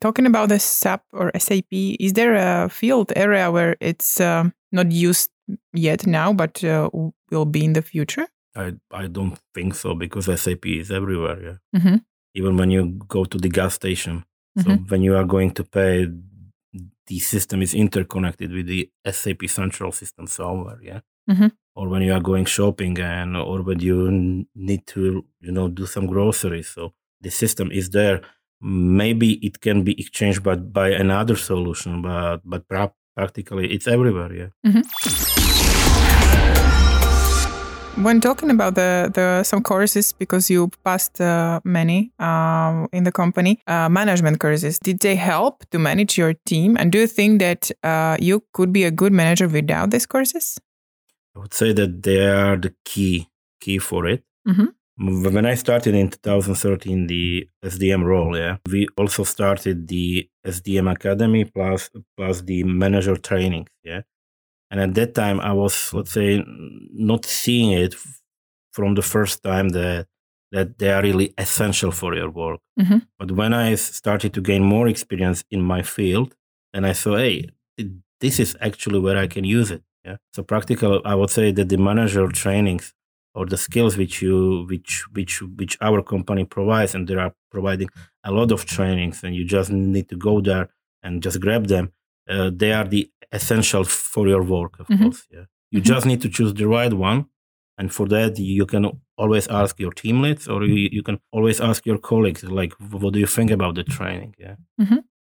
Talking 0.00 0.26
about 0.26 0.48
the 0.48 0.58
SAP 0.58 1.02
or 1.12 1.30
SAP, 1.38 1.96
is 2.00 2.12
there 2.14 2.34
a 2.34 2.68
field 2.68 3.12
area 3.16 3.50
where 3.50 3.76
it's 3.80 4.20
um, 4.20 4.52
not 4.72 4.90
used 4.90 5.30
yet 5.72 6.06
now, 6.06 6.32
but 6.32 6.64
uh, 6.64 6.88
will 7.30 7.44
be 7.46 7.64
in 7.64 7.72
the 7.72 7.82
future? 7.82 8.26
I 8.54 8.72
I 8.90 9.06
don't 9.08 9.38
think 9.54 9.74
so 9.74 9.94
because 9.94 10.26
SAP 10.40 10.64
is 10.80 10.90
everywhere. 10.90 11.38
Yeah, 11.42 11.80
Mhm. 11.80 12.00
even 12.34 12.56
when 12.56 12.70
you 12.70 12.82
go 13.08 13.24
to 13.24 13.38
the 13.38 13.48
gas 13.48 13.74
station. 13.74 14.24
So 14.58 14.70
Mhm. 14.70 14.90
when 14.90 15.02
you 15.02 15.16
are 15.16 15.26
going 15.26 15.50
to 15.54 15.64
pay, 15.64 16.06
the 17.06 17.18
system 17.18 17.62
is 17.62 17.74
interconnected 17.74 18.50
with 18.52 18.66
the 18.66 18.90
SAP 19.04 19.46
central 19.48 19.92
system 19.92 20.26
somewhere. 20.26 20.78
Yeah. 20.82 21.00
Mhm. 21.30 21.50
Or 21.74 21.88
when 21.88 22.02
you 22.02 22.12
are 22.14 22.22
going 22.22 22.46
shopping 22.46 22.98
and 23.00 23.36
or 23.36 23.62
when 23.62 23.80
you 23.80 24.46
need 24.54 24.86
to 24.94 25.00
you 25.40 25.52
know 25.52 25.68
do 25.68 25.86
some 25.86 26.06
groceries, 26.06 26.68
so 26.74 26.92
the 27.24 27.30
system 27.30 27.70
is 27.70 27.90
there. 27.90 28.20
Maybe 28.62 29.28
it 29.46 29.60
can 29.60 29.82
be 29.84 29.92
exchanged 30.00 30.42
by 30.42 30.56
by 30.56 30.88
another 31.00 31.36
solution, 31.36 32.02
but 32.02 32.40
but 32.44 32.66
pra- 32.68 32.94
practically 33.16 33.66
it's 33.74 33.86
everywhere. 33.86 34.32
Yeah. 34.64 34.82
When 38.02 38.20
talking 38.20 38.50
about 38.50 38.74
the, 38.74 39.10
the 39.12 39.42
some 39.42 39.62
courses, 39.62 40.12
because 40.12 40.50
you 40.50 40.70
passed 40.84 41.18
uh, 41.18 41.60
many 41.64 42.12
um, 42.18 42.88
in 42.92 43.04
the 43.04 43.12
company, 43.12 43.62
uh, 43.66 43.88
management 43.88 44.38
courses, 44.38 44.78
did 44.78 44.98
they 45.00 45.16
help 45.16 45.64
to 45.70 45.78
manage 45.78 46.18
your 46.18 46.34
team? 46.44 46.76
And 46.78 46.92
do 46.92 46.98
you 46.98 47.06
think 47.06 47.40
that 47.40 47.70
uh, 47.82 48.18
you 48.20 48.44
could 48.52 48.70
be 48.70 48.84
a 48.84 48.90
good 48.90 49.12
manager 49.12 49.48
without 49.48 49.90
these 49.92 50.04
courses? 50.04 50.58
I 51.34 51.38
would 51.38 51.54
say 51.54 51.72
that 51.72 52.02
they 52.02 52.26
are 52.26 52.56
the 52.58 52.74
key 52.84 53.28
key 53.60 53.78
for 53.78 54.06
it. 54.06 54.22
Mhm. 54.46 54.74
When 54.98 55.46
I 55.46 55.54
started 55.56 55.94
in 55.94 56.08
2013 56.10 57.06
the 57.06 57.48
SDM 57.64 58.04
role, 58.04 58.36
yeah, 58.36 58.56
we 58.70 58.88
also 58.98 59.24
started 59.24 59.88
the 59.88 60.28
SDM 60.44 60.90
Academy 60.90 61.44
plus 61.44 61.90
plus 62.16 62.42
the 62.42 62.62
manager 62.64 63.16
training, 63.16 63.68
yeah. 63.84 64.02
And 64.70 64.80
at 64.80 64.94
that 64.94 65.14
time, 65.14 65.40
I 65.40 65.52
was 65.52 65.92
let's 65.94 66.12
say 66.12 66.44
not 66.92 67.24
seeing 67.24 67.72
it 67.72 67.94
from 68.72 68.94
the 68.94 69.02
first 69.02 69.42
time 69.42 69.68
that 69.70 70.06
that 70.52 70.78
they 70.78 70.90
are 70.92 71.02
really 71.02 71.34
essential 71.38 71.90
for 71.90 72.14
your 72.14 72.30
work. 72.30 72.60
Mhm. 72.80 73.02
But 73.18 73.30
I 73.52 73.74
started 73.76 74.32
to 74.34 74.40
gain 74.40 74.62
more 74.64 74.88
experience 74.88 75.44
in 75.50 75.60
my 75.62 75.82
field, 75.82 76.34
then 76.72 76.84
I 76.84 76.92
saw, 76.92 77.16
hey, 77.16 77.50
this 78.20 78.38
is 78.40 78.56
actually 78.60 79.00
where 79.00 79.16
I 79.18 79.26
can 79.26 79.44
use 79.44 79.70
it. 79.70 79.82
Yeah. 80.04 80.16
So 80.34 80.42
practical, 80.42 81.02
I 81.04 81.14
would 81.14 81.30
say 81.30 81.52
that 81.52 81.68
the 81.68 81.76
manager 81.78 82.26
trainings 82.28 82.94
or 83.34 83.44
the 83.46 83.56
skills 83.56 83.96
which 83.96 84.22
you 84.22 84.64
which 84.70 85.04
which 85.12 85.42
which 85.58 85.76
our 85.80 86.02
company 86.02 86.44
provides, 86.44 86.94
and 86.94 87.06
they 87.08 87.16
are 87.16 87.32
providing 87.50 87.88
a 88.24 88.30
lot 88.32 88.52
of 88.52 88.64
trainings, 88.64 89.22
and 89.24 89.34
you 89.34 89.44
just 89.44 89.70
need 89.70 90.08
to 90.08 90.16
go 90.16 90.40
there 90.40 90.68
and 91.02 91.22
just 91.22 91.40
grab 91.40 91.66
them. 91.66 91.92
Uh, 92.28 92.50
they 92.60 92.72
are 92.72 92.84
the 92.88 93.10
essential 93.32 93.84
for 93.84 94.28
your 94.28 94.42
work, 94.42 94.78
of 94.80 94.86
Mhm. 94.88 95.02
course. 95.02 95.26
Yeah, 95.32 95.46
you 95.70 95.80
Mhm. 95.80 95.84
just 95.92 96.06
need 96.06 96.20
to 96.22 96.28
choose 96.28 96.52
the 96.54 96.66
right 96.66 96.92
one, 96.92 97.26
and 97.78 97.92
for 97.92 98.06
that 98.08 98.38
you 98.38 98.66
can 98.66 98.84
always 99.18 99.46
ask 99.48 99.78
your 99.80 99.92
team 99.92 100.20
leads, 100.22 100.46
or 100.48 100.64
you, 100.64 100.88
you 100.92 101.02
can 101.02 101.18
always 101.32 101.60
ask 101.60 101.86
your 101.86 101.98
colleagues, 101.98 102.42
like, 102.44 102.72
what 103.02 103.12
do 103.14 103.18
you 103.18 103.26
think 103.26 103.50
about 103.50 103.74
the 103.74 103.84
training? 103.84 104.34
Yeah. 104.38 104.56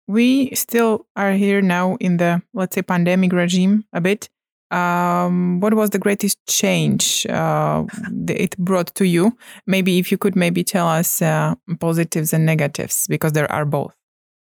we 0.08 0.50
still 0.54 1.06
are 1.14 1.32
here 1.32 1.62
now 1.62 1.96
in 2.00 2.16
the 2.16 2.42
let's 2.52 2.74
say 2.74 2.82
pandemic 2.82 3.32
regime 3.32 3.84
a 3.92 4.00
bit 4.00 4.28
um, 4.72 5.60
what 5.60 5.74
was 5.74 5.90
the 5.90 5.98
greatest 5.98 6.36
change 6.48 7.26
uh, 7.26 7.84
it 8.28 8.56
brought 8.58 8.92
to 8.94 9.04
you 9.06 9.36
maybe 9.66 9.98
if 9.98 10.10
you 10.10 10.18
could 10.18 10.34
maybe 10.36 10.64
tell 10.64 10.88
us 10.88 11.22
uh, 11.22 11.54
positives 11.78 12.32
and 12.32 12.44
negatives 12.46 13.06
because 13.08 13.32
there 13.32 13.50
are 13.52 13.64
both 13.64 13.94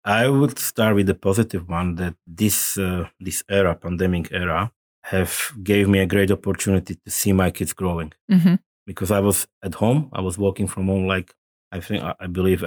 I 0.04 0.28
would 0.30 0.58
start 0.60 0.96
with 0.96 1.08
the 1.08 1.14
positive 1.16 1.68
one 1.70 1.96
that 1.96 2.16
this 2.26 2.78
uh, 2.78 3.08
this 3.20 3.44
era, 3.50 3.76
pandemic 3.76 4.32
era, 4.32 4.72
have 5.04 5.52
gave 5.64 5.88
me 5.88 6.00
a 6.00 6.06
great 6.06 6.32
opportunity 6.32 6.96
to 6.96 7.12
see 7.12 7.34
my 7.34 7.52
kids 7.52 7.74
growing 7.74 8.14
hmm 8.30 8.56
because 8.88 9.12
I 9.12 9.20
was 9.20 9.48
at 9.64 9.76
home. 9.76 10.10
I 10.12 10.22
was 10.22 10.38
working 10.38 10.68
from 10.68 10.88
home, 10.88 11.06
like 11.08 11.34
I 11.72 11.80
think 11.80 12.04
I 12.04 12.28
believe 12.28 12.64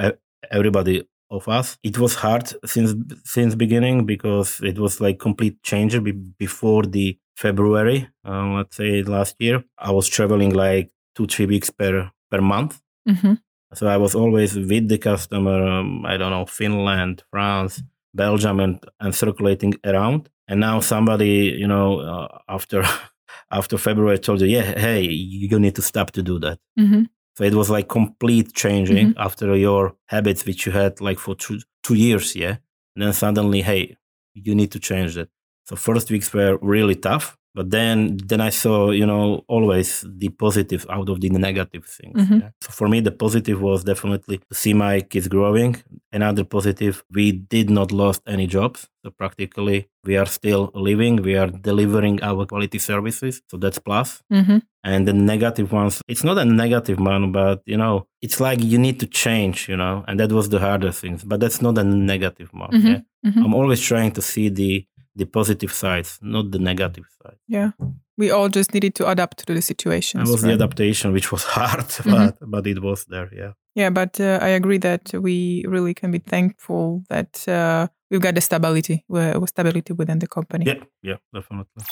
everybody 0.50 1.04
of 1.30 1.48
us. 1.48 1.76
It 1.82 1.98
was 1.98 2.14
hard 2.16 2.52
since 2.64 2.94
since 3.24 3.54
beginning 3.54 4.06
because 4.06 4.60
it 4.62 4.78
was 4.78 5.00
like 5.00 5.18
complete 5.18 5.62
change 5.62 5.96
before 6.38 6.82
the 6.84 7.18
February, 7.36 8.08
uh, 8.26 8.46
let's 8.56 8.76
say 8.76 9.02
last 9.02 9.34
year. 9.40 9.64
I 9.78 9.90
was 9.90 10.08
traveling 10.08 10.54
like 10.54 10.90
two 11.16 11.26
three 11.26 11.46
weeks 11.46 11.70
per 11.70 12.10
per 12.30 12.40
month. 12.40 12.80
hmm 13.06 13.34
So 13.74 13.86
I 13.86 13.96
was 13.96 14.14
always 14.14 14.54
with 14.56 14.88
the 14.88 14.98
customer. 14.98 15.62
Um, 15.66 16.04
I 16.06 16.16
don't 16.16 16.30
know 16.30 16.46
Finland, 16.46 17.22
France, 17.30 17.82
Belgium, 18.14 18.60
and 18.60 18.78
and 19.00 19.14
circulating 19.14 19.74
around. 19.84 20.28
And 20.48 20.60
now 20.60 20.80
somebody, 20.80 21.56
you 21.58 21.66
know, 21.66 22.00
uh, 22.00 22.28
after 22.48 22.82
after 23.50 23.78
February, 23.78 24.18
told 24.18 24.40
you, 24.40 24.46
yeah, 24.48 24.78
hey, 24.78 25.02
you 25.02 25.58
need 25.58 25.74
to 25.74 25.82
stop 25.82 26.10
to 26.12 26.22
do 26.22 26.38
that. 26.40 26.58
hmm 26.78 27.04
So 27.36 27.44
it 27.44 27.54
was 27.54 27.68
like 27.70 27.88
complete 27.88 28.52
changing 28.54 29.08
Mhm. 29.08 29.14
after 29.26 29.56
your 29.56 29.94
habits, 30.06 30.44
which 30.46 30.66
you 30.66 30.72
had 30.72 31.00
like 31.00 31.18
for 31.20 31.34
two 31.36 31.58
two 31.82 31.94
years, 31.96 32.34
yeah. 32.36 32.56
And 32.96 33.02
then 33.04 33.12
suddenly, 33.12 33.62
hey, 33.62 33.96
you 34.34 34.54
need 34.54 34.70
to 34.72 34.78
change 34.78 35.14
that. 35.14 35.28
So 35.68 35.76
first 35.76 36.10
weeks 36.10 36.32
were 36.32 36.58
really 36.62 36.94
tough, 36.96 37.36
but 37.54 37.70
then 37.70 38.16
then 38.28 38.40
I 38.40 38.50
saw, 38.50 38.90
you 38.90 39.06
know, 39.06 39.44
always 39.48 40.04
the 40.18 40.28
positives 40.30 40.86
out 40.90 41.08
of 41.08 41.20
the 41.20 41.28
negative 41.30 41.84
things. 41.98 42.16
Mhm. 42.28 42.40
yeah. 42.40 42.50
So 42.60 42.70
for 42.78 42.88
me, 42.88 43.00
the 43.00 43.12
positive 43.12 43.60
was 43.62 43.84
definitely 43.84 44.38
to 44.38 44.54
see 44.62 44.74
my 44.74 45.00
kids 45.00 45.28
growing. 45.28 45.76
Another 46.12 46.44
positive, 46.44 46.94
we 47.16 47.32
did 47.32 47.70
not 47.70 47.92
lost 47.92 48.22
any 48.26 48.46
jobs. 48.46 48.88
So 49.04 49.10
practically, 49.10 49.88
we 50.04 50.16
are 50.16 50.26
still 50.26 50.70
living. 50.74 51.22
We 51.22 51.36
are 51.36 51.50
delivering 51.70 52.22
our 52.22 52.46
quality 52.46 52.78
services. 52.78 53.42
So 53.50 53.56
that's 53.58 53.78
plus 53.78 54.22
hmm 54.30 54.58
and 54.86 55.08
the 55.08 55.14
negative 55.14 55.72
ones 55.72 56.02
it's 56.12 56.24
not 56.24 56.36
a 56.36 56.44
negative 56.44 56.98
one 57.00 57.32
but 57.32 57.62
you 57.64 57.76
know 57.82 58.06
it's 58.20 58.38
like 58.46 58.58
you 58.72 58.78
need 58.86 59.00
to 59.00 59.06
change 59.06 59.66
you 59.70 59.76
know 59.82 60.04
and 60.06 60.20
that 60.20 60.30
was 60.30 60.46
the 60.50 60.58
harder 60.58 60.92
things 60.92 61.24
but 61.24 61.40
that's 61.40 61.60
not 61.66 61.78
a 61.78 61.84
negative 61.84 62.50
one 62.52 62.70
Mhm, 62.70 62.88
yeah? 62.90 63.00
mhm. 63.30 63.40
i'm 63.44 63.54
always 63.54 63.80
trying 63.80 64.12
to 64.12 64.20
see 64.20 64.46
the 64.50 64.72
the 65.16 65.26
positive 65.26 65.72
sides 65.72 66.18
not 66.22 66.50
the 66.50 66.58
negative 66.58 67.04
side 67.22 67.36
yeah 67.48 67.70
we 68.16 68.30
all 68.30 68.48
just 68.48 68.72
needed 68.74 68.94
to 68.94 69.08
adapt 69.08 69.46
to 69.46 69.54
the 69.54 69.60
situation 69.62 70.20
It 70.20 70.28
was 70.28 70.42
the 70.42 70.52
adaptation 70.52 71.12
which 71.12 71.32
was 71.32 71.44
hard 71.56 71.86
Mhm. 71.88 72.10
but 72.12 72.50
but 72.50 72.66
it 72.66 72.78
was 72.82 73.04
there 73.06 73.28
yeah 73.32 73.52
Yeah, 73.76 73.90
but 73.90 74.20
uh, 74.20 74.38
I 74.46 74.50
agree 74.54 74.78
that 74.78 75.12
we 75.26 75.64
really 75.66 75.94
can 75.94 76.10
be 76.12 76.20
thankful 76.20 77.02
that 77.08 77.42
uh, 77.48 77.88
we've 78.10 78.22
got 78.22 78.34
the 78.34 78.40
stability, 78.40 79.02
uh, 79.10 79.46
stability 79.46 79.92
within 79.94 80.18
the 80.20 80.26
company. 80.28 80.64
yeah 80.66 80.80
yeah 81.02 81.18
definitely 81.34 81.82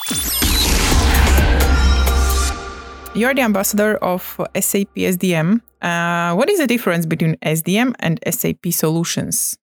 You're 3.15 3.35
the 3.35 3.41
ambassador 3.43 3.97
of 4.01 4.23
SAP 4.59 4.95
SDM. 4.95 5.61
Uh, 5.81 6.33
what 6.35 6.49
is 6.49 6.57
the 6.57 6.65
difference 6.67 7.05
between 7.05 7.35
SDM 7.45 7.93
and 7.99 8.19
SAP 8.27 8.71
solutions? 8.71 9.57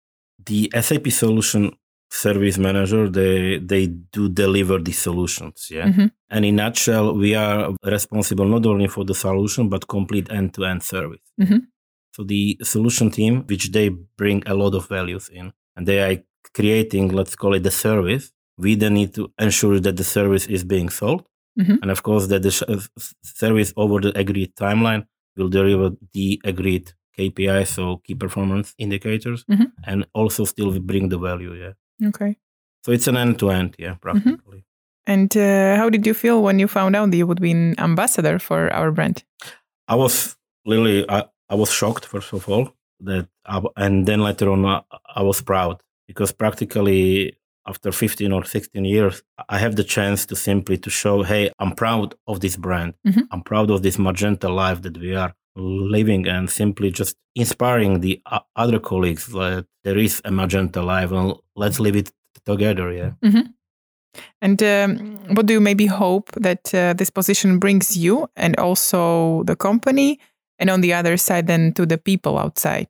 the 0.45 0.69
sap 0.81 1.07
solution 1.11 1.71
service 2.09 2.57
manager 2.57 3.09
they 3.09 3.57
they 3.59 3.87
do 3.87 4.29
deliver 4.29 4.79
the 4.79 4.91
solutions 4.93 5.67
yeah 5.69 5.87
Mhm. 5.87 6.11
and 6.29 6.45
in 6.45 6.55
nutshell 6.55 7.13
we 7.15 7.35
are 7.35 7.73
responsible 7.83 8.45
not 8.45 8.65
only 8.65 8.87
for 8.87 9.03
the 9.05 9.13
solution 9.13 9.69
but 9.69 9.87
complete 9.87 10.27
end-to-end 10.31 10.81
service 10.83 11.21
Mhm. 11.39 11.59
so 12.15 12.23
the 12.23 12.57
solution 12.63 13.09
team 13.11 13.43
which 13.49 13.71
they 13.71 13.89
bring 14.17 14.41
a 14.45 14.53
lot 14.53 14.73
of 14.73 14.87
values 14.87 15.29
in 15.29 15.51
and 15.75 15.85
they 15.87 15.99
are 15.99 16.17
creating 16.53 17.09
let's 17.09 17.35
call 17.35 17.53
it 17.53 17.63
the 17.63 17.71
service 17.71 18.31
we 18.57 18.75
then 18.75 18.93
need 18.93 19.13
to 19.13 19.31
ensure 19.39 19.79
that 19.79 19.97
the 19.97 20.03
service 20.03 20.45
is 20.47 20.63
being 20.63 20.89
sold 20.89 21.23
Mhm. 21.59 21.79
and 21.81 21.91
of 21.91 22.01
course 22.03 22.27
that 22.27 22.41
the 22.41 22.51
sh- 22.51 22.63
service 23.23 23.73
over 23.75 23.99
the 24.01 24.17
agreed 24.17 24.51
timeline 24.55 25.05
will 25.35 25.49
deliver 25.49 25.91
the 26.13 26.39
agreed 26.45 26.85
kpi 27.17 27.65
so 27.65 27.97
key 28.05 28.15
performance 28.15 28.73
indicators 28.77 29.43
Mhm. 29.49 29.71
and 29.89 30.05
also 30.13 30.45
still 30.45 30.71
bring 30.79 31.09
the 31.09 31.17
value 31.29 31.53
yeah 31.63 31.73
Okay. 32.05 32.37
so 32.83 32.91
it's 32.91 33.07
an 33.07 33.17
end-to-end 33.17 33.75
yeah 33.79 33.95
practically 34.01 34.63
And 35.09 35.31
uh, 35.37 35.75
how 35.79 35.89
did 35.89 36.05
you 36.05 36.13
feel 36.13 36.41
when 36.43 36.59
you 36.59 36.67
found 36.67 36.95
out 36.95 37.11
that 37.11 37.17
you 37.17 37.25
would 37.27 37.39
be 37.41 37.51
an 37.51 37.75
ambassador 37.79 38.39
for 38.39 38.69
our 38.73 38.91
brand? 38.91 39.23
I 39.87 39.95
was 39.95 40.35
really, 40.65 41.05
I, 41.09 41.19
I 41.49 41.55
was 41.55 41.71
shocked 41.71 42.05
first 42.05 42.33
of 42.33 42.49
all 42.49 42.65
that, 42.99 43.27
I, 43.45 43.61
and 43.77 44.05
then 44.05 44.19
later 44.19 44.49
on, 44.51 44.65
I, 44.65 44.81
I 45.15 45.21
was 45.23 45.41
proud 45.41 45.81
because 46.07 46.33
practically 46.33 47.37
after 47.65 47.91
15 47.91 48.31
or 48.33 48.43
16 48.45 48.85
years, 48.85 49.23
I 49.49 49.59
have 49.59 49.75
the 49.75 49.83
chance 49.83 50.25
to 50.25 50.35
simply 50.35 50.77
to 50.77 50.89
show, 50.89 51.23
hey, 51.23 51.51
I'm 51.59 51.71
proud 51.75 52.15
of 52.25 52.39
this 52.39 52.57
brand. 52.57 52.93
Mhm. 53.05 53.27
I'm 53.31 53.43
proud 53.43 53.69
of 53.71 53.81
this 53.81 53.97
magenta 53.97 54.49
life 54.49 54.81
that 54.81 54.97
we 54.97 55.15
are 55.15 55.33
living 55.57 56.27
and 56.27 56.49
simply 56.49 56.91
just 56.91 57.17
inspiring 57.35 58.01
the 58.01 58.21
other 58.55 58.79
colleagues 58.79 59.27
that 59.27 59.65
there 59.83 59.97
is 59.97 60.21
a 60.25 60.31
magenta 60.31 60.81
life 60.81 61.11
and 61.11 61.33
let's 61.55 61.79
live 61.79 61.95
it 61.95 62.11
together. 62.45 62.91
Yeah. 62.91 63.11
And 64.41 64.61
um, 64.63 65.17
what 65.35 65.45
do 65.45 65.53
you 65.53 65.61
maybe 65.61 65.85
hope 65.87 66.31
that 66.31 66.73
uh, 66.73 66.93
this 66.93 67.09
position 67.09 67.59
brings 67.59 67.95
you 67.97 68.27
and 68.35 68.55
also 68.57 69.43
the 69.43 69.55
company, 69.55 70.19
and 70.59 70.69
on 70.69 70.81
the 70.81 70.93
other 70.93 71.17
side, 71.17 71.45
then 71.47 71.73
to 71.73 71.85
the 71.85 71.97
people 71.97 72.37
outside? 72.39 72.87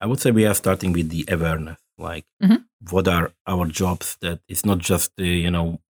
I 0.00 0.06
would 0.06 0.20
say 0.20 0.30
we 0.30 0.44
are 0.46 0.54
starting 0.54 0.92
with 0.92 1.08
the 1.10 1.24
awareness, 1.28 1.78
like 1.96 2.24
Mhm. 2.42 2.64
what 2.90 3.08
are 3.08 3.30
our 3.46 3.66
jobs? 3.66 4.16
That 4.20 4.40
it's 4.48 4.64
not 4.66 4.78
just 4.78 5.12
the 5.16 5.26
you 5.28 5.50
know 5.50 5.80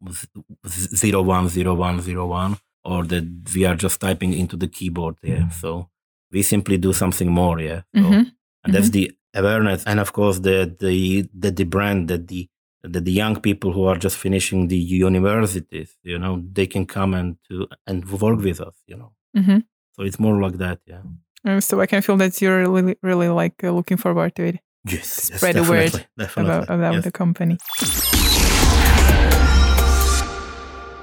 zero 0.69 1.23
one 1.23 1.49
zero 1.49 1.75
one 1.75 2.01
zero 2.01 2.27
one, 2.27 2.57
or 2.85 3.05
that 3.05 3.25
we 3.55 3.65
are 3.65 3.75
just 3.75 4.01
typing 4.01 4.33
into 4.33 4.57
the 4.57 4.69
keyboard. 4.69 5.17
Yeah, 5.23 5.49
so 5.49 5.89
we 6.33 6.43
simply 6.43 6.79
do 6.79 6.93
something 6.93 7.31
more. 7.31 7.61
Yeah, 7.61 7.83
so, 7.95 8.03
Mhm. 8.03 8.33
and 8.65 8.75
that's 8.75 8.91
the 8.91 9.13
awareness, 9.35 9.85
and 9.87 10.01
of 10.01 10.13
course 10.13 10.41
the 10.41 10.75
the 10.79 11.29
the, 11.43 11.51
the 11.51 11.65
brand 11.65 12.09
that 12.09 12.29
the 12.29 12.49
that 12.83 13.05
the 13.05 13.13
young 13.13 13.41
people 13.41 13.73
who 13.73 13.85
are 13.85 13.97
just 13.99 14.17
finishing 14.17 14.69
the 14.69 14.77
universities, 14.77 15.97
you 16.03 16.19
know, 16.19 16.43
they 16.53 16.67
can 16.67 16.85
come 16.87 17.15
and 17.15 17.37
to 17.49 17.67
and 17.87 18.05
work 18.11 18.39
with 18.41 18.61
us. 18.61 18.77
You 18.87 18.97
know, 18.97 19.13
Mhm. 19.37 19.65
so 19.95 20.03
it's 20.05 20.19
more 20.19 20.41
like 20.41 20.59
that. 20.59 20.79
Yeah. 20.87 21.03
Uh, 21.45 21.61
so 21.61 21.81
I 21.81 21.87
can 21.87 22.03
feel 22.03 22.17
that 22.19 22.41
you're 22.41 22.61
really, 22.61 22.97
really 23.03 23.29
like 23.29 23.65
uh, 23.65 23.71
looking 23.73 23.97
forward 23.99 24.35
to 24.37 24.43
it 24.45 24.57
Yes, 24.85 25.29
yes, 25.31 25.39
Spread 25.39 25.55
the 25.57 25.63
word 25.63 25.91
definitely, 25.93 26.07
definitely. 26.19 26.55
about, 26.55 26.71
about 26.75 26.95
yes. 26.95 27.05
the 27.05 27.11
company. 27.13 27.57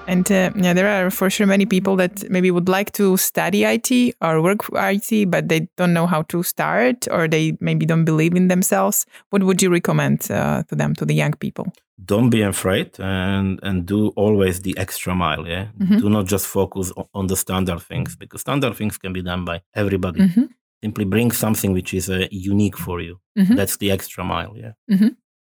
And 0.09 0.31
uh, 0.31 0.51
yeah, 0.55 0.73
there 0.73 0.87
are 0.89 1.11
for 1.11 1.29
sure 1.29 1.47
many 1.47 1.65
people 1.65 1.95
that 1.97 2.29
maybe 2.29 2.49
would 2.51 2.67
like 2.67 2.91
to 2.93 3.15
study 3.17 3.61
IT 3.75 4.15
or 4.21 4.41
work 4.41 4.61
IT, 4.73 5.29
but 5.29 5.47
they 5.49 5.67
don't 5.77 5.93
know 5.93 6.07
how 6.07 6.23
to 6.23 6.43
start 6.43 7.07
or 7.11 7.27
they 7.27 7.57
maybe 7.59 7.85
don't 7.85 8.05
believe 8.05 8.35
in 8.35 8.47
themselves. 8.47 9.05
What 9.29 9.43
would 9.43 9.61
you 9.61 9.69
recommend 9.71 10.29
uh, 10.31 10.63
to 10.69 10.75
them, 10.75 10.95
to 10.95 11.05
the 11.05 11.13
young 11.15 11.33
people? 11.39 11.65
don't 12.05 12.29
be 12.29 12.41
afraid 12.41 12.89
and 12.99 13.59
and 13.61 13.85
do 13.85 14.07
always 14.15 14.61
the 14.61 14.73
extra 14.77 15.13
mile 15.13 15.45
yeah 15.47 15.65
Mhm. 15.79 15.99
do 15.99 16.09
not 16.09 16.31
just 16.31 16.45
focus 16.47 16.93
on 17.13 17.27
the 17.27 17.35
standard 17.35 17.81
things 17.81 18.15
because 18.15 18.41
standard 18.41 18.73
things 18.75 18.97
can 18.97 19.11
be 19.13 19.21
done 19.21 19.43
by 19.45 19.59
everybody 19.73 20.19
Mhm, 20.21 20.47
simply 20.83 21.05
bring 21.05 21.31
something 21.33 21.73
which 21.73 21.93
is 21.93 22.09
uh, 22.09 22.25
unique 22.51 22.77
for 22.77 23.01
you 23.01 23.15
mhm. 23.37 23.55
that's 23.57 23.77
the 23.77 23.91
extra 23.91 24.23
mile 24.23 24.53
yeah 24.63 24.73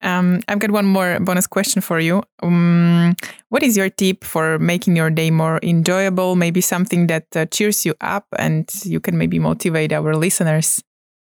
Um, 0.03 0.41
I've 0.49 0.59
got 0.61 0.71
one 0.71 0.87
more 0.87 1.19
bonus 1.21 1.47
question 1.47 1.83
for 1.83 1.99
you. 2.01 2.23
Um, 2.43 3.15
what 3.49 3.63
is 3.63 3.77
your 3.77 3.91
tip 3.91 4.25
for 4.25 4.59
making 4.59 4.97
your 4.97 5.11
day 5.11 5.31
more 5.31 5.59
enjoyable? 5.63 6.37
Maybe 6.37 6.61
something 6.61 7.09
that 7.09 7.27
uh, 7.37 7.47
cheers 7.47 7.85
you 7.85 7.95
up 8.01 8.27
and 8.39 8.69
you 8.85 9.01
can 9.01 9.19
maybe 9.19 9.39
motivate 9.39 9.93
our 9.93 10.15
listeners. 10.15 10.83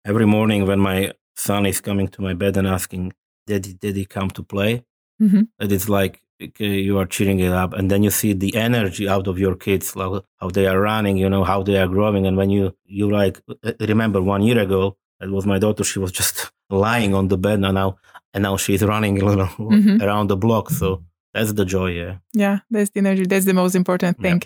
every 0.05 0.27
morning 0.27 0.67
when 0.67 0.79
my 0.79 1.13
son 1.37 1.67
is 1.67 1.81
coming 1.81 2.09
to 2.09 2.23
my 2.23 2.35
bed 2.35 2.57
and 2.57 2.67
asking 2.67 3.13
daddy 3.49 3.73
daddy 3.83 4.05
come 4.05 4.31
to 4.31 4.43
play 4.43 4.83
Mhm. 5.21 5.49
and 5.61 5.73
it's 5.73 5.89
like 5.89 6.15
okay, 6.43 6.75
you 6.89 6.95
are 7.01 7.07
cheering 7.15 7.41
it 7.41 7.53
up 7.63 7.73
and 7.79 7.91
then 7.91 8.03
you 8.05 8.11
see 8.11 8.33
the 8.35 8.53
energy 8.55 9.09
out 9.15 9.27
of 9.27 9.37
your 9.39 9.57
kids 9.57 9.97
like 9.97 10.23
how 10.41 10.49
they 10.57 10.67
are 10.71 10.81
running 10.81 11.17
you 11.23 11.29
know 11.35 11.45
how 11.45 11.63
they 11.63 11.77
are 11.83 11.89
growing 11.97 12.25
and 12.27 12.37
when 12.37 12.51
you 12.57 12.65
you 12.99 13.07
like 13.21 13.37
uh, 13.67 13.73
remember 13.93 14.21
one 14.35 14.43
year 14.49 14.59
ago 14.67 14.83
That 15.21 15.31
was 15.31 15.47
my 15.47 15.59
daughter. 15.59 15.85
She 15.85 15.99
was 15.99 16.13
just 16.13 16.53
lying 16.71 17.15
on 17.15 17.29
the 17.29 17.39
bed 17.39 17.61
and 17.65 17.75
now 17.75 17.99
and 18.35 18.43
now 18.43 18.57
she's 18.57 18.83
running 18.83 19.17
mm-hmm. 19.21 20.03
around 20.03 20.29
the 20.29 20.37
block. 20.37 20.71
So 20.71 21.03
that's 21.33 21.53
the 21.53 21.65
joy, 21.65 21.91
yeah. 21.93 22.17
Yeah, 22.35 22.59
that's 22.71 22.91
the 22.91 22.99
energy. 22.99 23.25
That's 23.25 23.47
the 23.47 23.55
most 23.55 23.75
important 23.75 24.19
thing. 24.19 24.43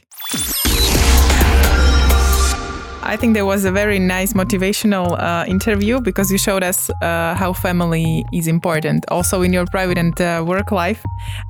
I 3.02 3.16
think 3.16 3.34
that 3.34 3.44
was 3.46 3.64
a 3.64 3.72
very 3.72 3.98
nice 3.98 4.34
motivational 4.34 5.18
uh, 5.18 5.44
interview 5.48 6.00
because 6.00 6.30
you 6.30 6.38
showed 6.38 6.62
us 6.62 6.90
uh, 7.02 7.34
how 7.34 7.52
family 7.52 8.24
is 8.32 8.46
important 8.46 9.04
also 9.08 9.42
in 9.42 9.52
your 9.52 9.66
private 9.66 9.98
and 9.98 10.20
uh, 10.20 10.44
work 10.46 10.70
life. 10.70 11.02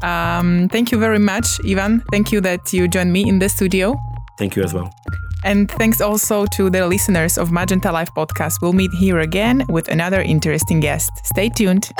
Um, 0.02 0.68
thank 0.70 0.92
you 0.92 0.98
very 0.98 1.18
much, 1.18 1.60
Ivan. 1.68 2.02
Thank 2.10 2.32
you 2.32 2.40
that 2.40 2.72
you 2.72 2.88
joined 2.88 3.12
me 3.12 3.28
in 3.28 3.40
the 3.40 3.48
studio. 3.48 3.94
Thank 4.38 4.56
you 4.56 4.62
as 4.62 4.72
well. 4.72 4.90
And 5.44 5.70
thanks 5.70 6.00
also 6.00 6.47
to 6.47 6.70
the 6.70 6.87
listeners 6.87 7.38
of 7.38 7.50
Magenta 7.50 7.90
Life 7.92 8.12
podcast. 8.14 8.61
We'll 8.61 8.73
meet 8.73 8.92
here 8.92 9.20
again 9.20 9.64
with 9.68 9.88
another 9.88 10.20
interesting 10.20 10.80
guest. 10.80 11.11
Stay 11.25 11.49
tuned. 11.49 11.90